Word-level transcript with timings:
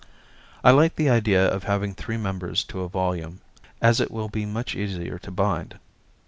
I 0.63 0.71
like 0.71 0.95
the 0.95 1.11
idea 1.11 1.45
of 1.45 1.65
having 1.65 1.93
three 1.93 2.17
members 2.17 2.63
to 2.63 2.81
a 2.81 2.89
volume, 2.89 3.39
as 3.83 3.99
it 3.99 4.09
will 4.09 4.29
be 4.29 4.47
much 4.47 4.73
easier 4.73 5.19
to 5.19 5.29
bind. 5.29 5.77